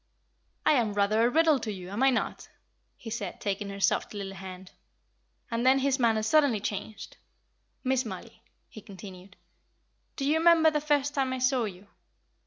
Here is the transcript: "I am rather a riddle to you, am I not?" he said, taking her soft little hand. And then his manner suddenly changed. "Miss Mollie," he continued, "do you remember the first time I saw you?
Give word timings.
"I 0.65 0.71
am 0.71 0.93
rather 0.93 1.23
a 1.23 1.29
riddle 1.29 1.59
to 1.59 1.71
you, 1.71 1.91
am 1.91 2.01
I 2.01 2.09
not?" 2.09 2.49
he 2.97 3.11
said, 3.11 3.39
taking 3.39 3.69
her 3.69 3.79
soft 3.79 4.15
little 4.15 4.33
hand. 4.33 4.71
And 5.51 5.63
then 5.63 5.77
his 5.77 5.99
manner 5.99 6.23
suddenly 6.23 6.59
changed. 6.59 7.17
"Miss 7.83 8.03
Mollie," 8.03 8.41
he 8.67 8.81
continued, 8.81 9.35
"do 10.15 10.25
you 10.25 10.39
remember 10.39 10.71
the 10.71 10.81
first 10.81 11.13
time 11.13 11.33
I 11.33 11.37
saw 11.37 11.65
you? 11.65 11.85